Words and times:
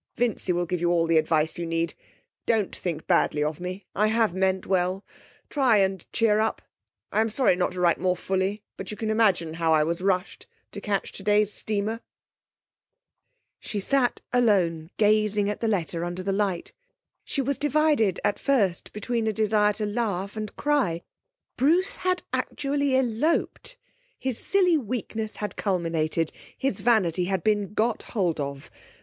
Vincy 0.17 0.51
will 0.51 0.65
give 0.65 0.81
you 0.81 0.89
all 0.89 1.05
the 1.05 1.19
advice 1.19 1.59
you 1.59 1.65
need. 1.67 1.93
Don't 2.47 2.75
think 2.75 3.05
badly 3.05 3.43
of 3.43 3.59
me; 3.59 3.85
I 3.95 4.07
have 4.07 4.33
meant 4.33 4.65
well. 4.65 5.05
Try 5.47 5.77
and 5.77 6.11
cheer 6.11 6.39
up. 6.39 6.63
I 7.11 7.21
am 7.21 7.29
sorry 7.29 7.55
not 7.55 7.73
to 7.73 7.79
write 7.79 7.99
more 7.99 8.17
fully, 8.17 8.63
but 8.77 8.89
you 8.89 8.97
can 8.97 9.11
imagine 9.11 9.53
how 9.53 9.75
I 9.75 9.83
was 9.83 10.01
rushed 10.01 10.47
to 10.71 10.81
catch 10.81 11.11
today's 11.11 11.53
steamer.' 11.53 12.01
She 13.59 13.79
sat 13.79 14.21
alone 14.33 14.89
gazing 14.97 15.51
at 15.51 15.59
the 15.59 15.67
letter 15.67 16.03
under 16.03 16.23
the 16.23 16.31
light. 16.33 16.73
She 17.23 17.43
was 17.43 17.59
divided 17.59 18.19
at 18.23 18.39
first 18.39 18.93
between 18.93 19.27
a 19.27 19.31
desire 19.31 19.73
to 19.73 19.85
laugh 19.85 20.35
and 20.35 20.55
cry. 20.55 21.03
Bruce 21.57 21.97
had 21.97 22.23
actually 22.33 22.95
eloped! 22.95 23.77
His 24.17 24.39
silly 24.39 24.79
weakness 24.79 25.35
had 25.35 25.55
culminated, 25.55 26.31
his 26.57 26.79
vanity 26.79 27.25
had 27.25 27.43
been 27.43 27.75
got 27.75 28.01
hold 28.01 28.39
of. 28.39 28.71